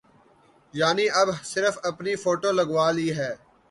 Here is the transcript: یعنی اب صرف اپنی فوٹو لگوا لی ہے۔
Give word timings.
یعنی 0.73 1.05
اب 1.21 1.29
صرف 1.43 1.75
اپنی 1.83 2.13
فوٹو 2.23 2.51
لگوا 2.51 2.87
لی 2.91 3.09
ہے۔ 3.17 3.31